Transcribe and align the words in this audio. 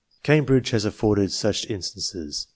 Cambridge 0.23 0.71
has 0.71 0.83
afforded 0.83 1.31
such 1.31 1.69
instances. 1.69 2.47